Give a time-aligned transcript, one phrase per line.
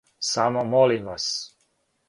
[0.31, 1.25] Само молим вас?